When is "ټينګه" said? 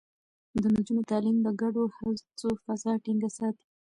3.03-3.29